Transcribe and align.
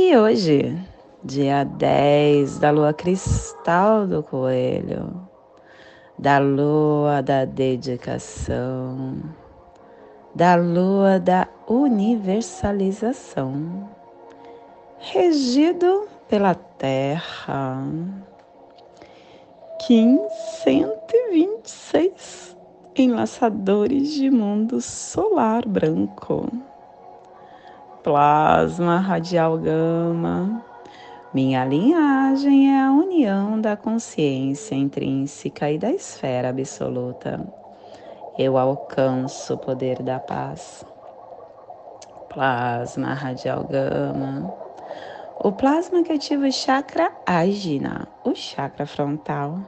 e 0.00 0.16
hoje, 0.16 0.74
dia 1.22 1.62
10 1.62 2.58
da 2.58 2.70
lua 2.70 2.94
cristal 2.94 4.06
do 4.06 4.22
coelho, 4.22 5.28
da 6.18 6.38
lua 6.38 7.22
da 7.22 7.44
dedicação, 7.44 9.18
da 10.34 10.54
lua 10.54 11.20
da 11.20 11.46
universalização, 11.68 13.90
regido 14.98 16.08
pela 16.28 16.54
Terra. 16.54 17.86
Kim 19.86 20.18
126 20.64 22.56
enlaçadores 22.96 24.14
de 24.14 24.30
mundo 24.30 24.80
solar 24.80 25.68
branco 25.68 26.69
plasma 28.02 28.98
radial 28.98 29.58
gama. 29.58 30.64
Minha 31.34 31.64
linhagem 31.64 32.74
é 32.74 32.82
a 32.82 32.90
união 32.90 33.60
da 33.60 33.76
consciência 33.76 34.74
intrínseca 34.74 35.70
e 35.70 35.78
da 35.78 35.90
esfera 35.90 36.48
absoluta. 36.48 37.46
Eu 38.38 38.56
alcanço 38.56 39.54
o 39.54 39.58
poder 39.58 40.02
da 40.02 40.18
paz. 40.18 40.84
Plasma 42.28 43.12
radial 43.12 43.64
gama. 43.64 44.52
O 45.38 45.52
plasma 45.52 46.02
que 46.02 46.12
ativa 46.12 46.46
o 46.46 46.52
chakra 46.52 47.12
Ajna, 47.26 48.08
o 48.24 48.34
chakra 48.34 48.86
frontal. 48.86 49.58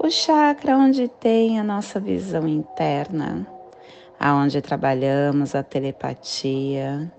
O 0.00 0.10
chakra 0.10 0.76
onde 0.76 1.08
tem 1.08 1.58
a 1.58 1.64
nossa 1.64 1.98
visão 1.98 2.46
interna, 2.46 3.46
aonde 4.18 4.60
trabalhamos 4.60 5.54
a 5.54 5.62
telepatia, 5.62 7.10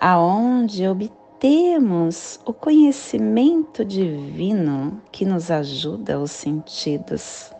aonde 0.00 0.86
obtemos 0.86 2.40
o 2.44 2.52
conhecimento 2.52 3.84
divino 3.84 5.00
que 5.10 5.24
nos 5.24 5.50
ajuda 5.50 6.18
os 6.18 6.30
sentidos. 6.30 7.52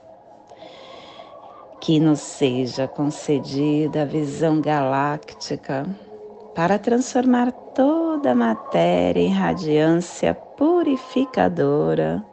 Que 1.81 1.99
nos 1.99 2.21
seja 2.21 2.87
concedida 2.87 4.03
a 4.03 4.05
visão 4.05 4.61
galáctica 4.61 5.87
para 6.55 6.79
transformar 6.79 7.53
toda 7.53 8.33
a 8.33 8.35
matéria 8.35 9.21
em 9.21 9.33
radiância 9.33 10.35
purificadora 10.35 12.25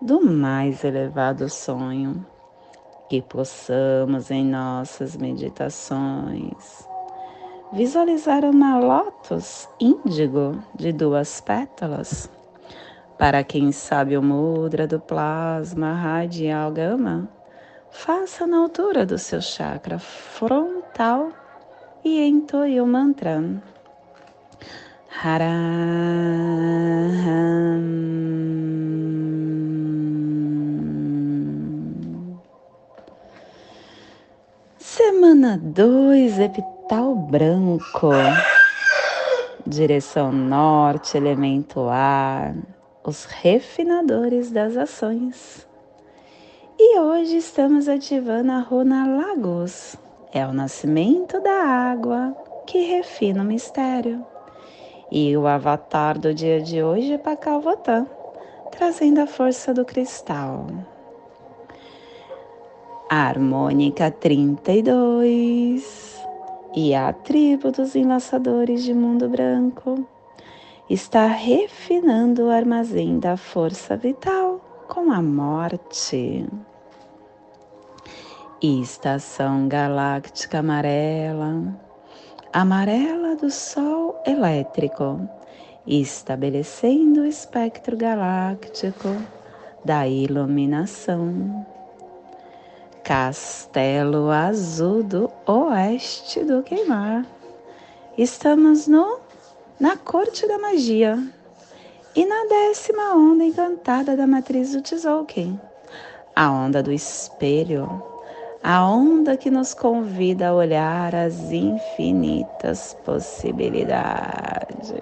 do 0.00 0.20
mais 0.20 0.84
elevado 0.84 1.48
sonho. 1.48 2.24
Que 3.08 3.22
possamos 3.22 4.30
em 4.30 4.44
nossas 4.44 5.16
meditações 5.16 6.85
visualizar 7.76 8.42
uma 8.42 8.78
lótus 8.78 9.68
índigo 9.78 10.58
de 10.74 10.92
duas 10.92 11.42
pétalas. 11.42 12.30
Para 13.18 13.44
quem 13.44 13.70
sabe 13.70 14.16
o 14.16 14.22
mudra 14.22 14.86
do 14.86 14.98
plasma 14.98 15.92
radial 15.92 16.72
gama, 16.72 17.28
faça 17.90 18.46
na 18.46 18.56
altura 18.56 19.04
do 19.04 19.18
seu 19.18 19.42
chakra 19.42 19.98
frontal 19.98 21.28
e 22.02 22.26
entoie 22.26 22.80
o 22.80 22.86
mantra. 22.86 23.44
Haram. 25.22 25.46
Semana 34.78 35.58
2, 35.62 36.38
epitáfio 36.38 36.75
metal 36.86 37.16
branco, 37.16 38.10
direção 39.66 40.30
norte, 40.30 41.16
elemento 41.16 41.88
ar, 41.88 42.54
os 43.02 43.24
refinadores 43.24 44.52
das 44.52 44.76
ações. 44.76 45.66
E 46.78 47.00
hoje 47.00 47.38
estamos 47.38 47.88
ativando 47.88 48.52
a 48.52 48.60
runa 48.60 49.04
Lagos, 49.04 49.96
é 50.32 50.46
o 50.46 50.52
nascimento 50.52 51.40
da 51.40 51.64
água 51.64 52.36
que 52.68 52.78
refina 52.78 53.42
o 53.42 53.44
mistério. 53.44 54.24
E 55.10 55.36
o 55.36 55.44
avatar 55.44 56.16
do 56.16 56.32
dia 56.32 56.60
de 56.60 56.84
hoje 56.84 57.14
é 57.14 57.18
Pacalvotan, 57.18 58.06
trazendo 58.70 59.20
a 59.20 59.26
força 59.26 59.74
do 59.74 59.84
cristal. 59.84 60.68
Harmônica 63.10 64.08
32 64.08 66.15
e 66.76 66.94
a 66.94 67.10
tribo 67.10 67.72
dos 67.72 67.96
enlaçadores 67.96 68.84
de 68.84 68.92
mundo 68.92 69.30
branco 69.30 70.06
está 70.90 71.26
refinando 71.26 72.44
o 72.44 72.50
armazém 72.50 73.18
da 73.18 73.34
força 73.38 73.96
vital 73.96 74.60
com 74.86 75.10
a 75.10 75.22
morte. 75.22 76.46
Estação 78.60 79.68
galáctica 79.68 80.58
amarela, 80.58 81.74
amarela 82.52 83.34
do 83.36 83.50
Sol 83.50 84.20
elétrico, 84.26 85.26
estabelecendo 85.86 87.22
o 87.22 87.26
espectro 87.26 87.96
galáctico 87.96 89.08
da 89.82 90.06
iluminação. 90.06 91.66
Castelo 93.06 94.30
Azul 94.32 95.04
do 95.04 95.30
Oeste 95.46 96.42
do 96.42 96.64
Queimar. 96.64 97.24
Estamos 98.18 98.88
no 98.88 99.20
na 99.78 99.96
Corte 99.96 100.44
da 100.48 100.58
Magia 100.58 101.16
e 102.16 102.26
na 102.26 102.46
décima 102.46 103.14
onda 103.14 103.44
encantada 103.44 104.16
da 104.16 104.26
matriz 104.26 104.72
do 104.72 104.82
Tzolk'in, 104.82 105.56
a 106.34 106.50
onda 106.50 106.82
do 106.82 106.90
espelho, 106.90 108.02
a 108.60 108.84
onda 108.84 109.36
que 109.36 109.52
nos 109.52 109.72
convida 109.72 110.48
a 110.48 110.54
olhar 110.54 111.14
as 111.14 111.52
infinitas 111.52 112.96
possibilidades. 113.04 114.92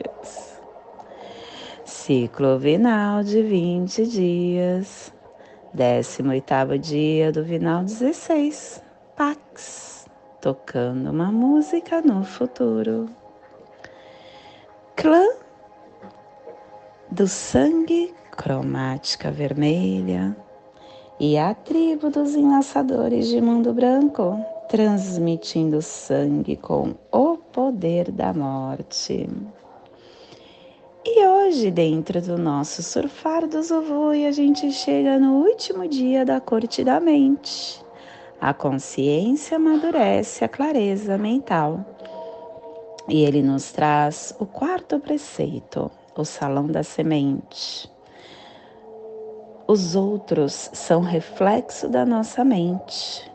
Ciclo 1.87 2.59
vinal 2.59 3.25
de 3.25 3.43
20 3.43 4.07
dias 4.07 5.14
18 5.75 6.79
dia 6.79 7.33
do 7.33 7.43
Vinal 7.43 7.83
16, 7.83 8.81
Pax, 9.17 10.07
tocando 10.41 11.11
uma 11.11 11.33
música 11.33 12.01
no 12.01 12.23
futuro. 12.23 13.09
Clã 14.95 15.27
do 17.11 17.27
sangue, 17.27 18.15
cromática 18.31 19.33
vermelha, 19.33 20.37
e 21.19 21.37
a 21.37 21.53
tribo 21.53 22.09
dos 22.09 22.37
enlaçadores 22.37 23.27
de 23.27 23.41
mundo 23.41 23.75
branco, 23.75 24.39
transmitindo 24.69 25.83
sangue 25.83 26.57
com 26.57 26.95
o 27.11 27.37
poder 27.37 28.13
da 28.13 28.33
morte. 28.33 29.29
Hoje, 31.55 31.71
dentro 31.71 32.21
do 32.21 32.37
nosso 32.37 32.83
surfar 32.83 33.47
do 33.47 33.63
Zovui, 33.63 34.27
a 34.27 34.33
gente 34.33 34.73
chega 34.73 35.21
no 35.21 35.45
último 35.47 35.87
dia 35.87 36.25
da 36.25 36.41
corte 36.41 36.83
da 36.83 36.99
mente. 36.99 37.81
A 38.41 38.53
consciência 38.53 39.57
amadurece 39.57 40.45
a 40.45 40.49
clareza 40.49 41.17
mental. 41.17 41.87
E 43.09 43.23
ele 43.23 43.41
nos 43.41 43.71
traz 43.71 44.35
o 44.41 44.47
quarto 44.47 44.99
preceito, 44.99 45.89
o 46.17 46.25
salão 46.25 46.67
da 46.67 46.83
semente. 46.83 47.89
Os 49.69 49.95
outros 49.95 50.71
são 50.73 51.03
reflexo 51.03 51.89
da 51.89 52.05
nossa 52.05 52.45
mente. 52.45 53.31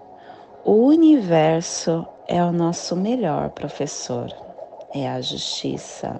O 0.65 0.87
universo 0.87 2.05
é 2.27 2.43
o 2.43 2.51
nosso 2.51 2.97
melhor 2.97 3.51
professor, 3.51 4.29
é 4.93 5.09
a 5.09 5.21
justiça 5.21 6.19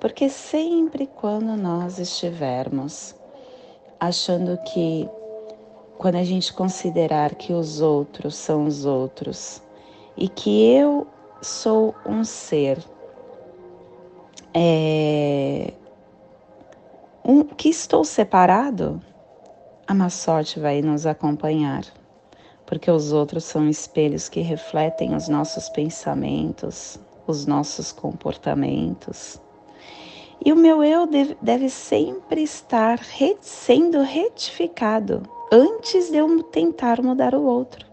porque 0.00 0.28
sempre 0.30 1.06
quando 1.06 1.56
nós 1.56 1.98
estivermos 1.98 3.14
achando 4.00 4.58
que, 4.72 5.08
quando 5.98 6.16
a 6.16 6.24
gente 6.24 6.52
considerar 6.54 7.34
que 7.34 7.52
os 7.52 7.82
outros 7.82 8.34
são 8.34 8.64
os 8.64 8.86
outros 8.86 9.62
e 10.16 10.26
que 10.28 10.64
eu 10.72 11.06
sou 11.42 11.94
um 12.06 12.24
ser 12.24 12.82
é, 14.54 15.72
que 17.58 17.68
estou 17.68 18.04
separado, 18.04 19.02
a 19.86 19.92
má 19.92 20.08
sorte 20.08 20.58
vai 20.58 20.80
nos 20.80 21.04
acompanhar, 21.04 21.84
porque 22.64 22.90
os 22.90 23.12
outros 23.12 23.44
são 23.44 23.68
espelhos 23.68 24.30
que 24.30 24.40
refletem 24.40 25.14
os 25.14 25.28
nossos 25.28 25.68
pensamentos, 25.68 26.98
os 27.26 27.44
nossos 27.44 27.92
comportamentos. 27.92 29.38
E 30.42 30.52
o 30.52 30.56
meu 30.56 30.82
eu 30.82 31.06
deve, 31.06 31.68
sempre 31.68 32.42
estar 32.42 32.98
sendo 33.42 34.00
retificado 34.00 35.22
antes 35.52 36.10
de 36.10 36.16
eu 36.16 36.42
tentar 36.44 37.02
mudar 37.02 37.34
o 37.34 37.44
outro, 37.44 37.84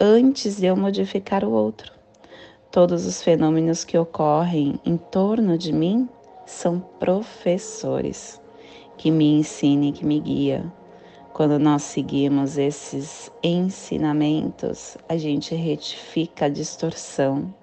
antes 0.00 0.56
de 0.56 0.64
eu 0.64 0.74
modificar 0.74 1.44
o 1.44 1.50
outro. 1.50 1.92
Todos 2.70 3.04
os 3.04 3.22
fenômenos 3.22 3.84
que 3.84 3.98
ocorrem 3.98 4.80
em 4.86 4.96
torno 4.96 5.58
de 5.58 5.70
mim 5.70 6.08
são 6.46 6.80
professores 6.98 8.40
que 8.96 9.10
me 9.10 9.38
ensina 9.38 9.84
e 9.86 9.92
que 9.92 10.06
me 10.06 10.18
guia. 10.18 10.64
Quando 11.34 11.58
nós 11.58 11.82
seguimos 11.82 12.56
esses 12.56 13.30
ensinamentos, 13.42 14.96
a 15.06 15.18
gente 15.18 15.54
retifica 15.54 16.46
a 16.46 16.48
distorção 16.48 17.54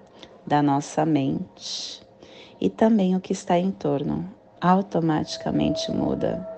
da 0.46 0.62
nossa 0.62 1.04
mente 1.04 2.03
e 2.60 2.70
também 2.70 3.16
o 3.16 3.20
que 3.20 3.32
está 3.32 3.58
em 3.58 3.70
torno 3.70 4.28
automaticamente 4.60 5.90
muda 5.90 6.48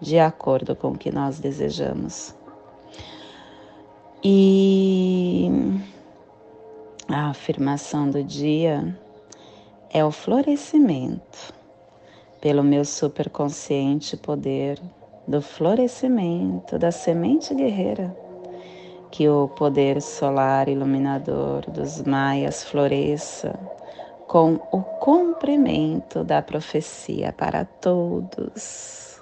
de 0.00 0.18
acordo 0.18 0.76
com 0.76 0.88
o 0.88 0.98
que 0.98 1.10
nós 1.10 1.38
desejamos. 1.38 2.34
E 4.22 5.50
a 7.08 7.30
afirmação 7.30 8.10
do 8.10 8.22
dia 8.22 8.98
é 9.90 10.04
o 10.04 10.10
florescimento 10.10 11.54
pelo 12.40 12.62
meu 12.62 12.84
superconsciente 12.84 14.16
poder 14.16 14.80
do 15.26 15.40
florescimento 15.40 16.78
da 16.78 16.90
semente 16.90 17.54
guerreira, 17.54 18.14
que 19.10 19.28
o 19.28 19.48
poder 19.48 20.02
solar 20.02 20.68
iluminador 20.68 21.70
dos 21.70 22.02
maias 22.02 22.64
floresça 22.64 23.58
com 24.26 24.60
o 24.72 24.82
cumprimento 24.82 26.24
da 26.24 26.42
profecia 26.42 27.32
para 27.32 27.64
todos. 27.64 29.20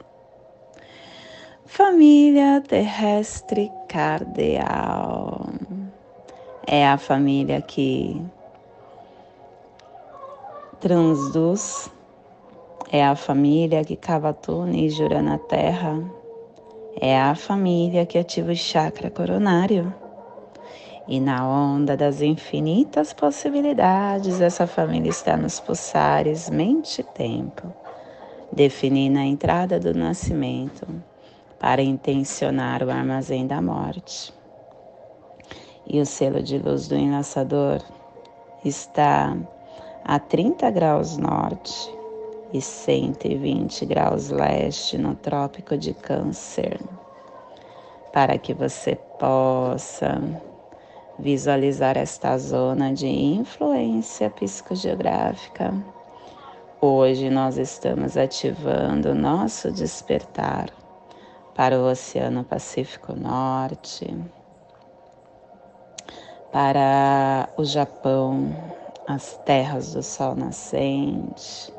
Família 1.65 2.61
terrestre 2.61 3.71
cardeal 3.89 5.47
é 6.67 6.87
a 6.87 6.99
família 6.99 7.61
que 7.63 8.21
transduz 10.81 11.91
é 12.95 13.03
a 13.03 13.17
família 13.17 13.83
que 13.83 13.97
cava 13.97 14.35
túneis 14.35 14.95
jura 14.95 15.23
na 15.23 15.39
terra. 15.39 15.99
É 17.01 17.19
a 17.19 17.35
família 17.35 18.05
que 18.05 18.19
ativa 18.19 18.53
o 18.53 18.55
chakra 18.55 19.11
coronário. 19.11 19.95
E 21.09 21.19
na 21.19 21.47
onda 21.47 21.97
das 21.97 22.23
infinitas 22.23 23.13
possibilidades, 23.13 24.41
essa 24.41 24.67
família 24.67 25.11
está 25.11 25.37
nos 25.37 25.59
pulsares 25.59 26.49
mente 26.49 27.01
e 27.01 27.05
tempo, 27.05 27.73
definindo 28.53 29.19
a 29.19 29.25
entrada 29.25 29.81
do 29.81 29.93
nascimento 29.93 30.87
para 31.59 31.83
intencionar 31.83 32.85
o 32.85 32.91
armazém 32.91 33.47
da 33.47 33.61
morte. 33.61 34.33
E 35.87 36.01
o 36.01 36.07
selo 36.07 36.41
de 36.41 36.59
luz 36.59 36.87
do 36.87 36.95
enlaçador 36.95 37.83
está 38.65 39.37
a 40.05 40.19
30 40.21 40.71
graus 40.71 41.17
norte 41.17 41.93
e 42.53 42.61
120 42.61 43.87
graus 43.87 44.29
leste 44.29 44.97
no 44.97 45.17
Trópico 45.17 45.77
de 45.77 45.95
Câncer, 45.95 46.81
para 48.13 48.39
que 48.39 48.55
você 48.55 48.95
possa 49.19 50.21
visualizar 51.19 51.97
esta 51.97 52.37
zona 52.39 52.93
de 52.93 53.07
influência 53.07 54.31
psicogeográfica. 54.31 55.75
Hoje 56.81 57.31
nós 57.31 57.57
estamos 57.59 58.17
ativando 58.17 59.15
nosso 59.15 59.71
despertar 59.71 60.71
para 61.55 61.79
o 61.79 61.91
Oceano 61.91 62.45
Pacífico 62.45 63.15
Norte, 63.15 64.17
para 66.51 67.49
o 67.57 67.65
Japão, 67.65 68.55
as 69.07 69.37
terras 69.45 69.95
do 69.95 70.03
Sol 70.03 70.35
nascente 70.35 71.73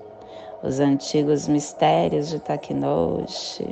os 0.63 0.79
antigos 0.79 1.45
mistérios 1.45 2.29
de 2.29 2.39
Takinouchi, 2.39 3.67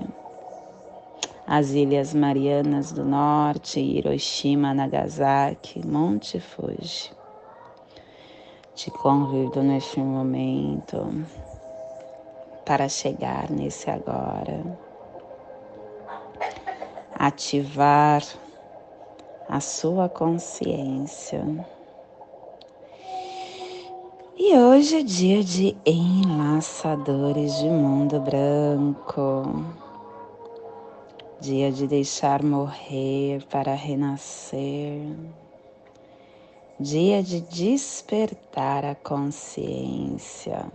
as 1.53 1.71
Ilhas 1.71 2.13
Marianas 2.13 2.93
do 2.93 3.03
Norte, 3.03 3.81
Hiroshima, 3.81 4.73
Nagasaki, 4.73 5.85
Monte 5.85 6.39
Fuji. 6.39 7.11
Te 8.73 8.89
convido 8.89 9.61
neste 9.61 9.99
momento 9.99 11.25
para 12.65 12.87
chegar 12.87 13.51
nesse 13.51 13.89
agora, 13.89 14.63
ativar 17.19 18.23
a 19.49 19.59
sua 19.59 20.07
consciência 20.07 21.43
e 24.37 24.55
hoje 24.57 24.99
é 24.99 25.03
dia 25.03 25.43
de 25.43 25.75
enlaçadores 25.85 27.57
de 27.57 27.67
mundo 27.67 28.21
branco. 28.21 29.90
Dia 31.41 31.71
de 31.71 31.87
deixar 31.87 32.43
morrer 32.43 33.43
para 33.49 33.73
renascer. 33.73 35.01
Dia 36.79 37.23
de 37.23 37.41
despertar 37.41 38.85
a 38.85 38.93
consciência. 38.93 40.67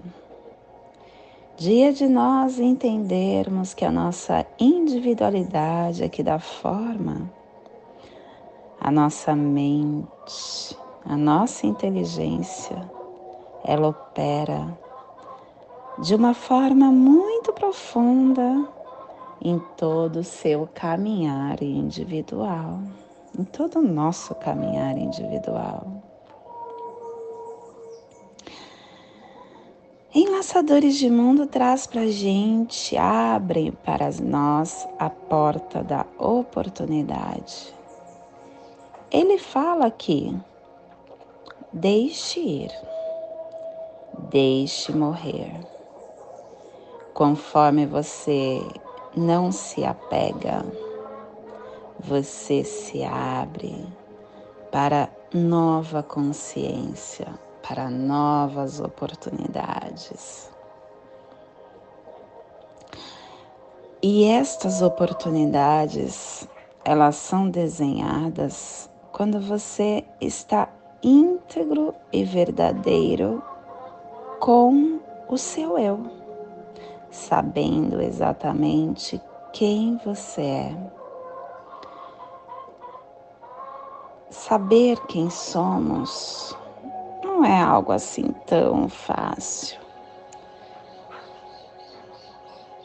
Dia 1.56 1.92
de 1.92 2.08
nós 2.08 2.58
entendermos 2.58 3.74
que 3.74 3.84
a 3.84 3.92
nossa 3.92 4.44
individualidade 4.58 6.02
é 6.02 6.08
que 6.08 6.24
dá 6.24 6.40
forma, 6.40 7.30
a 8.80 8.90
nossa 8.90 9.36
mente, 9.36 10.76
a 11.04 11.16
nossa 11.16 11.64
inteligência 11.64 12.90
ela 13.64 13.86
opera 13.86 14.76
de 16.00 16.12
uma 16.12 16.34
forma 16.34 16.90
muito 16.90 17.52
profunda 17.52 18.74
em 19.40 19.58
todo 19.76 20.20
o 20.20 20.24
seu 20.24 20.68
caminhar 20.74 21.62
individual, 21.62 22.80
em 23.38 23.44
todo 23.44 23.78
o 23.78 23.82
nosso 23.82 24.34
caminhar 24.34 24.96
individual. 24.96 26.02
Enlaçadores 30.14 30.96
de 30.96 31.10
Mundo 31.10 31.46
traz 31.46 31.86
para 31.86 32.06
gente, 32.06 32.96
abrem 32.96 33.72
para 33.72 34.10
nós 34.22 34.88
a 34.98 35.10
porta 35.10 35.82
da 35.82 36.06
oportunidade. 36.18 37.74
Ele 39.10 39.38
fala 39.38 39.86
aqui, 39.86 40.34
deixe 41.72 42.40
ir 42.40 42.70
deixe 44.30 44.92
morrer. 44.92 45.60
Conforme 47.14 47.86
você 47.86 48.60
não 49.16 49.50
se 49.50 49.84
apega, 49.84 50.64
você 51.98 52.62
se 52.62 53.02
abre 53.02 53.86
para 54.70 55.08
nova 55.32 56.02
consciência, 56.02 57.26
para 57.66 57.88
novas 57.88 58.78
oportunidades. 58.78 60.50
E 64.02 64.24
estas 64.24 64.82
oportunidades, 64.82 66.46
elas 66.84 67.16
são 67.16 67.48
desenhadas 67.48 68.90
quando 69.10 69.40
você 69.40 70.04
está 70.20 70.68
íntegro 71.02 71.94
e 72.12 72.22
verdadeiro 72.22 73.42
com 74.38 75.00
o 75.28 75.38
seu 75.38 75.78
eu, 75.78 76.25
sabendo 77.16 78.00
exatamente 78.00 79.20
quem 79.52 79.96
você 80.04 80.42
é. 80.42 80.76
Saber 84.30 84.98
quem 85.06 85.30
somos 85.30 86.56
não 87.24 87.44
é 87.44 87.60
algo 87.60 87.90
assim 87.92 88.34
tão 88.46 88.88
fácil. 88.88 89.78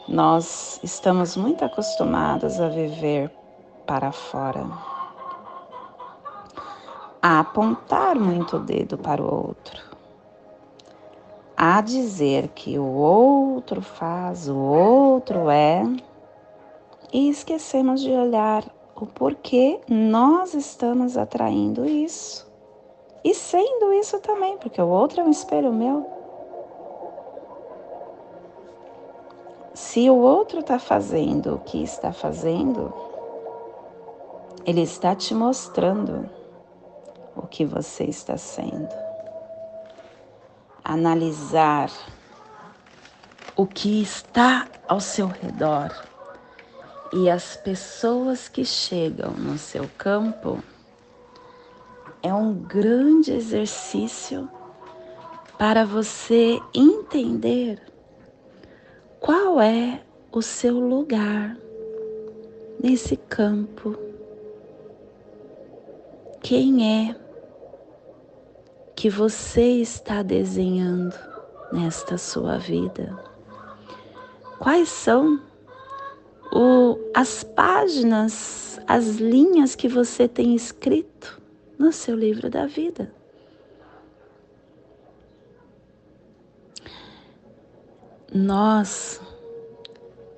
Nós 0.08 0.80
estamos 0.82 1.36
muito 1.36 1.64
acostumados 1.64 2.58
a 2.60 2.68
viver 2.68 3.30
para 3.86 4.10
fora, 4.12 4.66
a 7.20 7.40
apontar 7.40 8.16
muito 8.16 8.56
o 8.56 8.60
dedo 8.60 8.96
para 8.98 9.22
o 9.22 9.46
outro 9.46 9.91
a 11.64 11.80
dizer 11.80 12.48
que 12.48 12.76
o 12.76 12.84
outro 12.84 13.80
faz, 13.80 14.48
o 14.48 14.56
outro 14.56 15.48
é, 15.48 15.84
e 17.12 17.30
esquecemos 17.30 18.00
de 18.00 18.10
olhar 18.10 18.64
o 18.96 19.06
porquê 19.06 19.80
nós 19.88 20.54
estamos 20.54 21.16
atraindo 21.16 21.84
isso. 21.84 22.50
E 23.22 23.32
sendo 23.32 23.92
isso 23.92 24.18
também, 24.18 24.58
porque 24.58 24.82
o 24.82 24.88
outro 24.88 25.20
é 25.20 25.24
um 25.24 25.30
espelho 25.30 25.72
meu. 25.72 26.04
Se 29.72 30.10
o 30.10 30.16
outro 30.16 30.58
está 30.58 30.80
fazendo 30.80 31.54
o 31.54 31.58
que 31.60 31.80
está 31.80 32.12
fazendo, 32.12 32.92
ele 34.66 34.82
está 34.82 35.14
te 35.14 35.32
mostrando 35.32 36.28
o 37.36 37.46
que 37.46 37.64
você 37.64 38.02
está 38.02 38.36
sendo 38.36 39.11
analisar 40.84 41.90
o 43.56 43.66
que 43.66 44.02
está 44.02 44.66
ao 44.88 45.00
seu 45.00 45.26
redor 45.26 45.90
e 47.12 47.28
as 47.28 47.56
pessoas 47.56 48.48
que 48.48 48.64
chegam 48.64 49.32
no 49.32 49.58
seu 49.58 49.88
campo 49.98 50.62
é 52.22 52.32
um 52.32 52.54
grande 52.54 53.32
exercício 53.32 54.48
para 55.58 55.84
você 55.84 56.58
entender 56.74 57.80
qual 59.20 59.60
é 59.60 60.02
o 60.32 60.40
seu 60.40 60.80
lugar 60.80 61.56
nesse 62.82 63.16
campo. 63.16 63.96
Quem 66.40 67.08
é 67.08 67.21
que 69.02 69.10
você 69.10 69.80
está 69.80 70.22
desenhando 70.22 71.18
nesta 71.72 72.16
sua 72.16 72.56
vida? 72.56 73.18
Quais 74.60 74.90
são 74.90 75.42
o, 76.52 76.96
as 77.12 77.42
páginas, 77.42 78.78
as 78.86 79.16
linhas 79.16 79.74
que 79.74 79.88
você 79.88 80.28
tem 80.28 80.54
escrito 80.54 81.42
no 81.76 81.90
seu 81.90 82.14
livro 82.14 82.48
da 82.48 82.64
vida? 82.64 83.12
Nós 88.32 89.20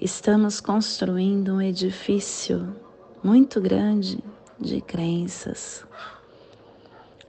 estamos 0.01 0.59
construindo 0.59 1.53
um 1.53 1.61
edifício 1.61 2.75
muito 3.23 3.61
grande 3.61 4.25
de 4.59 4.81
crenças 4.81 5.85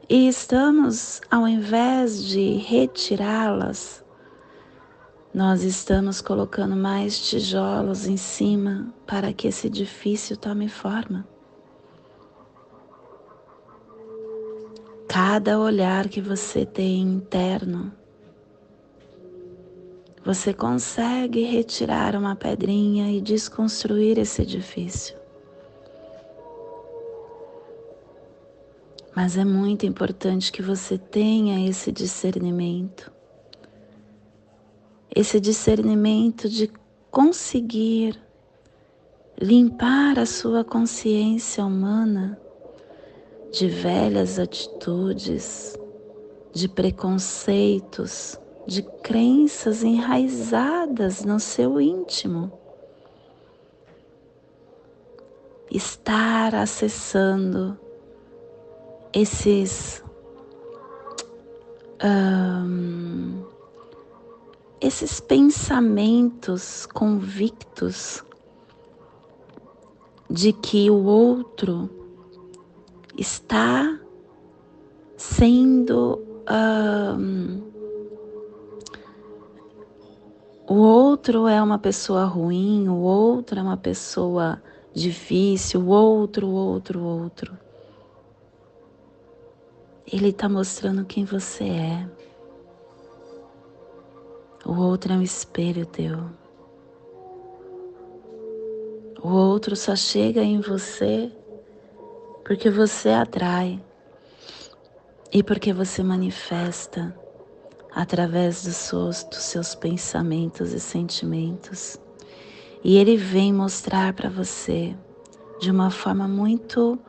e 0.08 0.28
estamos, 0.28 1.20
ao 1.32 1.48
invés 1.48 2.24
de 2.24 2.58
retirá-las, 2.58 4.04
nós 5.34 5.64
estamos 5.64 6.22
colocando 6.22 6.76
mais 6.76 7.20
tijolos 7.20 8.08
em 8.08 8.16
cima 8.16 8.94
para 9.08 9.34
que 9.34 9.48
esse 9.48 9.68
edifício 9.68 10.38
tome 10.38 10.70
forma. 10.70 11.28
Cada 15.08 15.60
olhar 15.60 16.08
que 16.08 16.22
você 16.22 16.66
tem 16.66 17.02
interno, 17.02 17.92
você 20.24 20.54
consegue 20.54 21.44
retirar 21.44 22.16
uma 22.16 22.36
pedrinha 22.36 23.12
e 23.12 23.20
desconstruir 23.22 24.20
esse 24.20 24.44
edifício. 24.44 25.25
Mas 29.16 29.38
é 29.38 29.46
muito 29.46 29.86
importante 29.86 30.52
que 30.52 30.62
você 30.62 30.98
tenha 30.98 31.70
esse 31.70 31.90
discernimento, 31.90 33.10
esse 35.16 35.40
discernimento 35.40 36.50
de 36.50 36.70
conseguir 37.10 38.22
limpar 39.42 40.20
a 40.20 40.26
sua 40.26 40.66
consciência 40.66 41.66
humana 41.66 42.38
de 43.54 43.70
velhas 43.70 44.38
atitudes, 44.38 45.80
de 46.52 46.68
preconceitos, 46.68 48.38
de 48.68 48.82
crenças 48.82 49.82
enraizadas 49.82 51.24
no 51.24 51.40
seu 51.40 51.80
íntimo. 51.80 52.52
Estar 55.72 56.54
acessando 56.54 57.80
esses 59.16 60.04
um, 62.04 63.46
esses 64.82 65.22
pensamentos 65.22 66.86
convictos 66.86 68.22
de 70.30 70.52
que 70.52 70.92
o 70.92 71.06
outro 71.06 71.90
está 73.18 73.98
sendo 75.16 76.22
um, 77.18 77.64
o 80.68 80.76
outro 80.76 81.48
é 81.48 81.62
uma 81.62 81.80
pessoa 81.80 82.26
ruim, 82.26 82.90
o 82.90 82.98
outro 82.98 83.60
é 83.60 83.64
uma 83.64 83.78
pessoa 83.78 84.62
difícil, 84.94 85.82
o 85.82 85.88
outro, 85.88 86.50
outro, 86.50 87.02
outro. 87.02 87.65
Ele 90.12 90.30
está 90.30 90.48
mostrando 90.48 91.04
quem 91.06 91.26
você 91.26 91.64
é. 91.64 92.10
O 94.64 94.74
outro 94.74 95.14
é 95.14 95.16
um 95.18 95.22
espelho 95.22 95.86
teu. 95.86 96.30
O 99.22 99.30
outro 99.30 99.76
só 99.76 99.96
chega 99.96 100.44
em 100.44 100.62
você 100.62 101.32
porque 102.44 102.70
você 102.70 103.10
atrai 103.10 103.84
e 105.34 105.42
porque 105.42 105.74
você 105.74 106.04
manifesta 106.04 107.16
através 107.92 108.64
dos 108.64 108.76
seus, 108.76 109.24
dos 109.24 109.40
seus 109.40 109.74
pensamentos 109.74 110.74
e 110.74 110.80
sentimentos. 110.80 112.00
E 112.84 112.98
ele 112.98 113.18
vem 113.18 113.52
mostrar 113.52 114.14
para 114.14 114.30
você 114.30 114.96
de 115.60 115.72
uma 115.72 115.90
forma 115.90 116.28
muito 116.28 117.00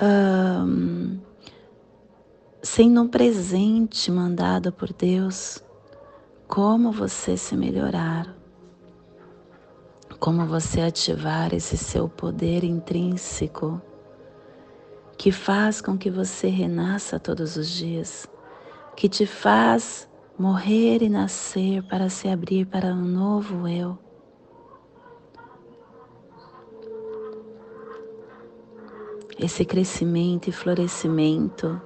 um, 0.00 1.18
sendo 2.66 3.00
um 3.00 3.08
presente 3.08 4.10
mandado 4.10 4.72
por 4.72 4.92
Deus, 4.92 5.62
como 6.48 6.90
você 6.90 7.36
se 7.36 7.56
melhorar, 7.56 8.36
como 10.18 10.44
você 10.44 10.80
ativar 10.80 11.54
esse 11.54 11.76
seu 11.76 12.08
poder 12.08 12.64
intrínseco 12.64 13.80
que 15.16 15.30
faz 15.30 15.80
com 15.80 15.96
que 15.96 16.10
você 16.10 16.48
renasça 16.48 17.20
todos 17.20 17.56
os 17.56 17.70
dias, 17.70 18.26
que 18.96 19.08
te 19.08 19.26
faz 19.26 20.08
morrer 20.36 21.02
e 21.02 21.08
nascer 21.08 21.84
para 21.84 22.10
se 22.10 22.28
abrir 22.28 22.66
para 22.66 22.88
um 22.88 23.04
novo 23.04 23.68
eu. 23.68 23.96
Esse 29.38 29.64
crescimento 29.64 30.48
e 30.48 30.52
florescimento 30.52 31.80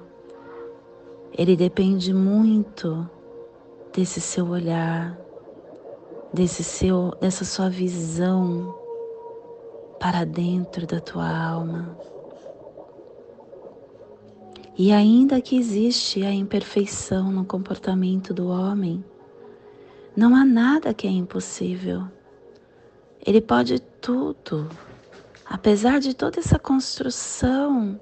ele 1.37 1.55
depende 1.55 2.13
muito 2.13 3.09
desse 3.93 4.19
seu 4.19 4.47
olhar, 4.47 5.17
desse 6.33 6.63
seu, 6.63 7.11
dessa 7.21 7.45
sua 7.45 7.69
visão 7.69 8.75
para 9.99 10.25
dentro 10.25 10.85
da 10.85 10.99
tua 10.99 11.29
alma. 11.29 11.97
E 14.77 14.91
ainda 14.91 15.41
que 15.41 15.57
existe 15.57 16.23
a 16.23 16.33
imperfeição 16.33 17.31
no 17.31 17.45
comportamento 17.45 18.33
do 18.33 18.47
homem, 18.47 19.03
não 20.15 20.35
há 20.35 20.43
nada 20.43 20.93
que 20.93 21.07
é 21.07 21.11
impossível. 21.11 22.03
Ele 23.25 23.39
pode 23.39 23.79
tudo. 23.79 24.69
Apesar 25.45 25.99
de 25.99 26.13
toda 26.13 26.39
essa 26.39 26.57
construção 26.57 27.99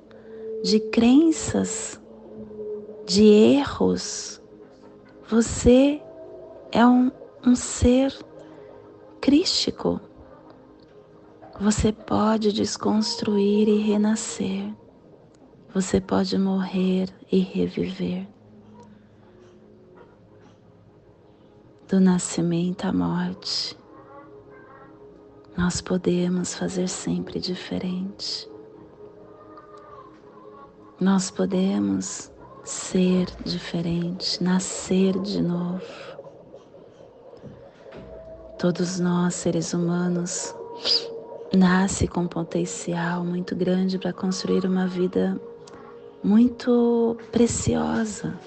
de 0.63 0.79
crenças 0.79 1.99
de 3.09 3.23
erros, 3.23 4.39
você 5.27 5.99
é 6.71 6.85
um, 6.85 7.11
um 7.43 7.55
ser 7.55 8.13
crístico. 9.19 9.99
Você 11.59 11.91
pode 11.91 12.53
desconstruir 12.53 13.67
e 13.67 13.79
renascer. 13.79 14.71
Você 15.73 15.99
pode 15.99 16.37
morrer 16.37 17.09
e 17.31 17.39
reviver. 17.39 18.27
Do 21.87 21.99
nascimento 21.99 22.85
à 22.85 22.93
morte, 22.93 23.75
nós 25.57 25.81
podemos 25.81 26.53
fazer 26.53 26.87
sempre 26.87 27.39
diferente. 27.39 28.47
Nós 30.99 31.31
podemos 31.31 32.31
ser 32.69 33.25
diferente, 33.43 34.43
nascer 34.43 35.17
de 35.19 35.41
novo. 35.41 35.81
Todos 38.59 38.99
nós, 38.99 39.33
seres 39.33 39.73
humanos, 39.73 40.53
nasce 41.55 42.07
com 42.07 42.27
potencial 42.27 43.23
muito 43.23 43.55
grande 43.55 43.97
para 43.97 44.13
construir 44.13 44.65
uma 44.65 44.85
vida 44.85 45.39
muito 46.23 47.17
preciosa. 47.31 48.37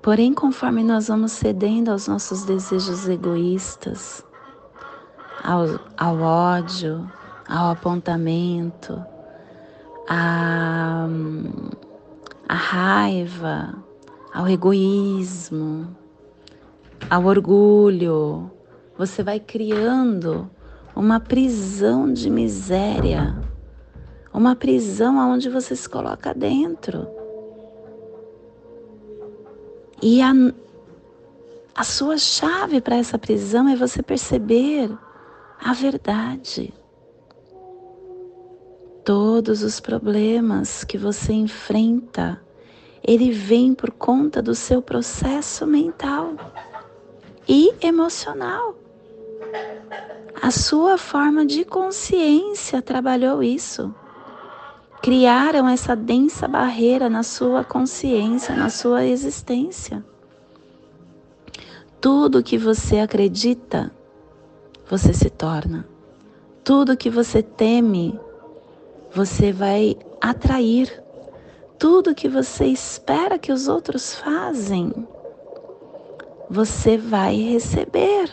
Porém, 0.00 0.32
conforme 0.32 0.84
nós 0.84 1.08
vamos 1.08 1.32
cedendo 1.32 1.90
aos 1.90 2.06
nossos 2.06 2.44
desejos 2.44 3.08
egoístas, 3.08 4.24
ao, 5.42 5.80
ao 5.96 6.20
ódio, 6.20 7.10
ao 7.48 7.72
apontamento, 7.72 9.02
à, 10.08 11.08
à 12.54 12.56
raiva, 12.56 13.74
ao 14.32 14.48
egoísmo, 14.48 15.88
ao 17.10 17.24
orgulho, 17.24 18.48
você 18.96 19.24
vai 19.24 19.40
criando 19.40 20.48
uma 20.94 21.18
prisão 21.18 22.12
de 22.12 22.30
miséria, 22.30 23.36
uma 24.32 24.54
prisão 24.54 25.18
onde 25.18 25.48
você 25.48 25.74
se 25.74 25.88
coloca 25.88 26.32
dentro. 26.32 27.08
E 30.00 30.22
a, 30.22 30.32
a 31.74 31.82
sua 31.82 32.16
chave 32.18 32.80
para 32.80 32.94
essa 32.94 33.18
prisão 33.18 33.68
é 33.68 33.74
você 33.74 34.00
perceber 34.00 34.96
a 35.58 35.72
verdade. 35.72 36.72
Todos 39.04 39.62
os 39.62 39.80
problemas 39.80 40.82
que 40.82 40.96
você 40.96 41.34
enfrenta, 41.34 42.40
ele 43.06 43.30
vem 43.30 43.74
por 43.74 43.90
conta 43.90 44.40
do 44.40 44.54
seu 44.54 44.80
processo 44.80 45.66
mental 45.66 46.32
e 47.46 47.74
emocional. 47.82 48.74
A 50.40 50.50
sua 50.50 50.96
forma 50.96 51.44
de 51.44 51.66
consciência 51.66 52.80
trabalhou 52.80 53.42
isso. 53.42 53.94
Criaram 55.02 55.68
essa 55.68 55.94
densa 55.94 56.48
barreira 56.48 57.10
na 57.10 57.22
sua 57.22 57.62
consciência, 57.62 58.56
na 58.56 58.70
sua 58.70 59.04
existência. 59.04 60.02
Tudo 62.00 62.42
que 62.42 62.56
você 62.56 63.00
acredita, 63.00 63.92
você 64.88 65.12
se 65.12 65.28
torna. 65.28 65.86
Tudo 66.64 66.96
que 66.96 67.10
você 67.10 67.42
teme, 67.42 68.18
você 69.14 69.52
vai 69.52 69.96
atrair. 70.20 71.02
Tudo 71.78 72.14
que 72.14 72.28
você 72.28 72.66
espera 72.66 73.38
que 73.38 73.52
os 73.52 73.68
outros 73.68 74.14
fazem, 74.14 74.92
você 76.50 76.98
vai 76.98 77.36
receber. 77.36 78.30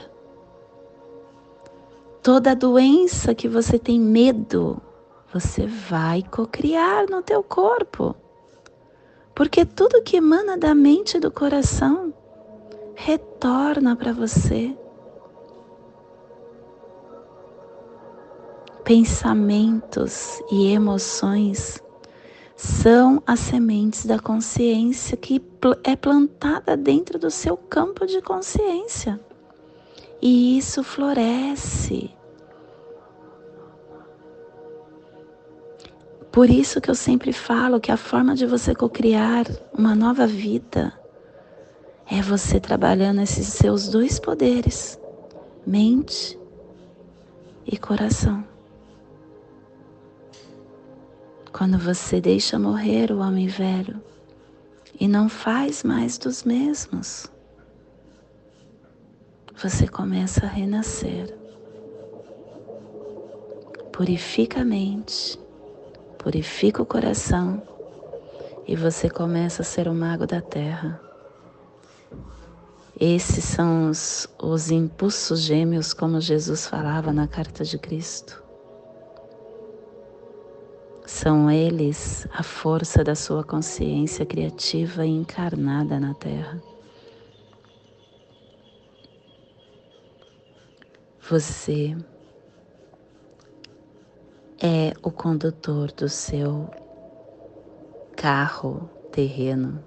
Toda 2.23 2.55
doença 2.55 3.33
que 3.33 3.47
você 3.47 3.77
tem 3.77 4.00
medo, 4.00 4.81
você 5.33 5.65
vai 5.65 6.23
cocriar 6.23 7.09
no 7.09 7.21
teu 7.21 7.43
corpo. 7.43 8.15
Porque 9.33 9.65
tudo 9.65 10.03
que 10.03 10.17
emana 10.17 10.57
da 10.57 10.75
mente 10.75 11.17
e 11.17 11.19
do 11.19 11.31
coração 11.31 12.13
retorna 12.95 13.95
para 13.95 14.13
você. 14.13 14.75
Pensamentos 18.83 20.41
e 20.51 20.71
emoções 20.73 21.81
são 22.55 23.21
as 23.25 23.39
sementes 23.39 24.05
da 24.05 24.19
consciência 24.19 25.15
que 25.15 25.41
é 25.83 25.95
plantada 25.95 26.75
dentro 26.75 27.17
do 27.17 27.31
seu 27.31 27.55
campo 27.55 28.05
de 28.05 28.21
consciência. 28.21 29.19
E 30.21 30.57
isso 30.57 30.83
floresce. 30.83 32.11
Por 36.31 36.50
isso 36.50 36.79
que 36.79 36.89
eu 36.89 36.96
sempre 36.96 37.33
falo 37.33 37.79
que 37.79 37.91
a 37.91 37.98
forma 37.98 38.35
de 38.35 38.46
você 38.46 38.74
cocriar 38.74 39.46
uma 39.77 39.94
nova 39.96 40.25
vida 40.25 40.94
é 42.09 42.22
você 42.22 42.59
trabalhando 42.59 43.22
esses 43.22 43.48
seus 43.48 43.89
dois 43.89 44.20
poderes, 44.20 45.00
mente 45.65 46.39
e 47.65 47.77
coração. 47.77 48.50
Quando 51.51 51.77
você 51.77 52.22
deixa 52.22 52.57
morrer 52.57 53.11
o 53.11 53.20
homem 53.20 53.48
velho 53.48 54.01
e 55.00 55.07
não 55.07 55.27
faz 55.27 55.83
mais 55.83 56.18
dos 56.18 56.44
mesmos, 56.44 57.27
você 59.61 59.87
começa 59.87 60.46
a 60.46 60.50
renascer. 60.50 61.37
Purifica 63.92 64.61
a 64.61 64.66
mente, 64.66 65.37
purifica 66.18 66.81
o 66.81 66.85
coração 66.85 67.61
e 68.66 68.75
você 68.75 69.09
começa 69.09 69.61
a 69.61 69.66
ser 69.66 69.90
o 69.90 69.94
mago 69.94 70.25
da 70.25 70.42
terra. 70.42 71.01
Esses 73.00 73.44
são 73.44 73.90
os, 73.90 74.27
os 74.42 74.72
impulsos 74.72 75.42
gêmeos, 75.42 75.94
como 75.94 76.22
Jesus 76.22 76.66
falava 76.66 77.11
na 77.11 77.27
carta 77.27 77.64
de 77.66 77.77
Cristo. 77.77 78.41
São 81.13 81.51
eles 81.51 82.25
a 82.31 82.41
força 82.41 83.03
da 83.03 83.13
sua 83.15 83.43
consciência 83.43 84.25
criativa 84.25 85.05
encarnada 85.05 86.00
na 86.00 86.15
Terra. 86.15 86.59
Você 91.29 91.95
é 94.63 94.93
o 95.03 95.11
condutor 95.11 95.91
do 95.91 96.07
seu 96.07 96.67
carro 98.15 98.89
terreno. 99.11 99.83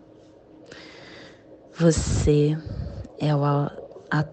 Você 1.72 2.56
é 3.18 3.34
o, 3.34 3.42
a, 3.42 4.24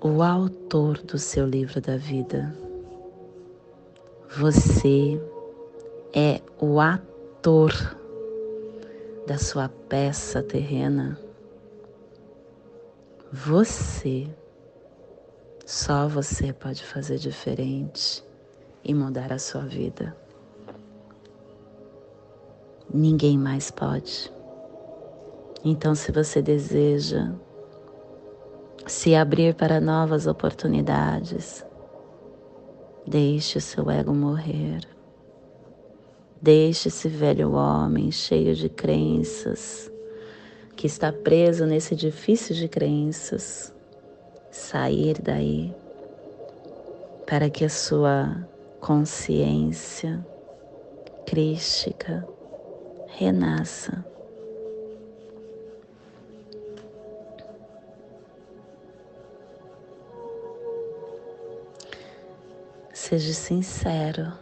o 0.00 0.22
autor 0.22 0.96
do 1.02 1.18
seu 1.18 1.44
livro 1.44 1.80
da 1.82 1.96
vida. 1.96 2.56
Você 4.38 5.20
é 5.36 5.39
o 6.60 6.80
ator 6.80 7.72
da 9.26 9.38
sua 9.38 9.68
peça 9.68 10.42
terrena. 10.42 11.18
Você, 13.32 14.28
só 15.64 16.08
você 16.08 16.52
pode 16.52 16.84
fazer 16.84 17.16
diferente 17.16 18.24
e 18.84 18.92
mudar 18.92 19.32
a 19.32 19.38
sua 19.38 19.62
vida. 19.62 20.16
Ninguém 22.92 23.38
mais 23.38 23.70
pode. 23.70 24.32
Então, 25.64 25.94
se 25.94 26.10
você 26.10 26.42
deseja 26.42 27.32
se 28.86 29.14
abrir 29.14 29.54
para 29.54 29.80
novas 29.80 30.26
oportunidades, 30.26 31.64
deixe 33.06 33.58
o 33.58 33.60
seu 33.60 33.88
ego 33.90 34.12
morrer. 34.12 34.80
Deixe 36.42 36.88
esse 36.88 37.06
velho 37.06 37.52
homem 37.52 38.10
cheio 38.10 38.54
de 38.54 38.70
crenças, 38.70 39.92
que 40.74 40.86
está 40.86 41.12
preso 41.12 41.66
nesse 41.66 41.92
edifício 41.92 42.54
de 42.54 42.66
crenças, 42.66 43.74
sair 44.50 45.20
daí, 45.20 45.74
para 47.26 47.50
que 47.50 47.62
a 47.62 47.68
sua 47.68 48.48
consciência 48.80 50.24
crística 51.26 52.26
renasça. 53.06 54.02
Seja 62.94 63.34
sincero 63.34 64.32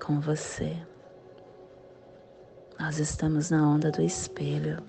com 0.00 0.20
você. 0.20 0.74
Nós 2.78 3.00
estamos 3.00 3.50
na 3.50 3.68
onda 3.68 3.90
do 3.90 4.00
espelho. 4.00 4.80